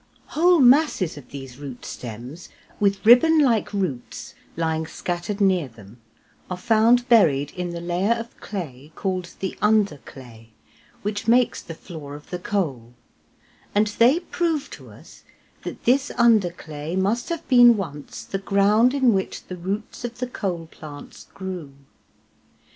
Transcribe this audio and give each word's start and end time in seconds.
Whole 0.33 0.59
masses 0.59 1.15
of 1.15 1.29
these 1.29 1.59
root 1.59 1.85
stems, 1.85 2.49
with 2.79 3.05
ribbon 3.05 3.37
like 3.37 3.71
roots 3.71 4.33
lying 4.57 4.87
scattered 4.87 5.39
near 5.39 5.67
them, 5.67 6.01
are 6.49 6.57
found 6.57 7.07
buried 7.07 7.51
in 7.51 7.69
the 7.69 7.79
layer 7.81 8.13
of 8.13 8.35
clay 8.39 8.91
called 8.95 9.35
the 9.41 9.55
underclay 9.61 10.49
which 11.03 11.27
makes 11.27 11.61
the 11.61 11.75
floor 11.75 12.15
of 12.15 12.31
the 12.31 12.39
coal, 12.39 12.95
and 13.75 13.85
they 13.99 14.21
prove 14.21 14.71
to 14.71 14.89
us 14.89 15.21
that 15.61 15.83
this 15.83 16.09
underclay 16.17 16.95
must 16.95 17.29
have 17.29 17.47
been 17.47 17.77
once 17.77 18.23
the 18.23 18.39
ground 18.39 18.95
in 18.95 19.13
which 19.13 19.43
the 19.43 19.55
roots 19.55 20.03
of 20.03 20.17
the 20.17 20.25
coal 20.25 20.65
plants 20.71 21.27
grew. 21.35 21.73